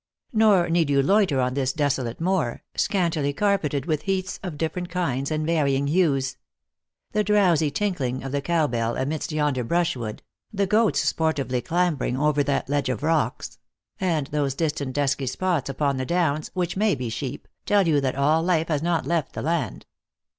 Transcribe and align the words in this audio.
Nor 0.33 0.67
need 0.67 0.89
you 0.89 1.03
loiter 1.03 1.39
on 1.39 1.53
this 1.53 1.71
desolate 1.73 2.19
moor, 2.19 2.63
scantily 2.75 3.33
carpeted 3.33 3.85
with 3.85 4.01
heaths 4.01 4.39
of 4.41 4.57
different 4.57 4.89
kinds 4.89 5.29
and 5.29 5.45
varying 5.45 5.85
hues. 5.85 6.37
The 7.11 7.23
drowsy 7.23 7.69
tinkling 7.69 8.23
of 8.23 8.31
the 8.31 8.41
cow 8.41 8.65
bell 8.65 8.97
amidst 8.97 9.31
yonder 9.31 9.63
brushwood, 9.63 10.23
the 10.51 10.65
goats 10.65 11.01
sportively 11.01 11.61
clambering 11.61 12.17
over 12.17 12.41
that 12.41 12.67
ledge 12.67 12.89
of 12.89 13.03
rocks, 13.03 13.59
and 13.99 14.25
those 14.25 14.55
dis 14.55 14.71
tant 14.73 14.93
dusky 14.93 15.27
spots 15.27 15.69
upon 15.69 15.97
the 15.97 16.05
downs, 16.07 16.49
which 16.55 16.75
may 16.75 16.95
be 16.95 17.09
sheep, 17.11 17.47
tell 17.67 17.87
you. 17.87 18.01
that 18.01 18.15
all 18.15 18.41
life 18.41 18.69
has 18.69 18.81
not 18.81 19.05
left 19.05 19.33
the 19.33 19.43
land. 19.43 19.85